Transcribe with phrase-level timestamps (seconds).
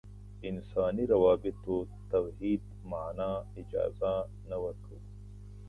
[0.43, 2.61] انساني روابطو توحید
[2.91, 4.13] معنا اجازه
[4.49, 4.99] نه ورکوو.